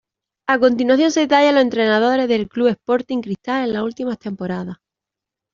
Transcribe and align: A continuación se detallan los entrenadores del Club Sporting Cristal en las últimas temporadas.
A 0.47 0.57
continuación 0.57 1.11
se 1.11 1.19
detallan 1.19 1.53
los 1.53 1.63
entrenadores 1.63 2.27
del 2.27 2.49
Club 2.49 2.69
Sporting 2.69 3.21
Cristal 3.21 3.65
en 3.67 3.73
las 3.73 3.83
últimas 3.83 4.17
temporadas. 4.17 4.77